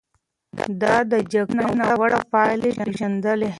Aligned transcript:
ده 0.81 0.93
د 1.11 1.13
جګړې 1.33 1.67
ناوړه 1.79 2.19
پايلې 2.31 2.71
پېژندلې. 2.81 3.49